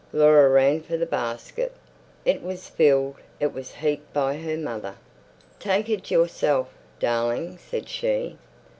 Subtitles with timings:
[0.13, 1.73] Laura ran for the basket.
[2.25, 4.95] It was filled, it was heaped by her mother.
[5.59, 8.39] "Take it yourself, darling," said she.